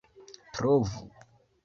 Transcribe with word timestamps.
trovu 0.55 0.99